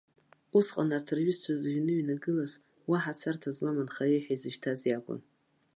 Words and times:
Усҟан 0.57 0.89
арҭ 0.97 1.07
рҩызцәа 1.17 1.53
зыҩны 1.61 1.91
иҩнагылаз, 1.95 2.51
уаҳа 2.89 3.13
царҭа 3.19 3.49
змам 3.55 3.77
анхаҩы 3.83 4.19
ҳәа 4.23 4.33
изышьҭаз 4.35 4.81
иакәын. 4.85 5.21